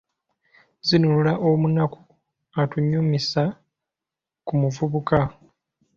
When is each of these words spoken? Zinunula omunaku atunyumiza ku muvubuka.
Zinunula 0.87 1.33
omunaku 1.49 1.99
atunyumiza 2.61 3.43
ku 4.45 4.53
muvubuka. 4.61 5.19